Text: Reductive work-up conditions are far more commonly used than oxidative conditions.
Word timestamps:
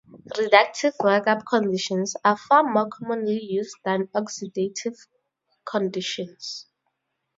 Reductive 0.35 0.93
work-up 1.03 1.45
conditions 1.45 2.15
are 2.25 2.35
far 2.35 2.63
more 2.63 2.89
commonly 2.89 3.39
used 3.39 3.75
than 3.85 4.07
oxidative 4.15 4.97
conditions. 5.63 6.65